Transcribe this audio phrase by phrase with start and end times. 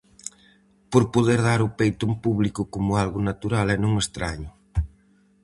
[0.91, 4.49] Por poder dar o peito en público como algo natural e non estraño.